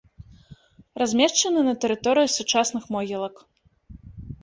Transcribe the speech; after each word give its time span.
Размешчаны 1.01 1.61
на 1.69 1.73
тэрыторыі 1.85 2.35
сучасных 2.39 2.83
могілак. 2.99 3.35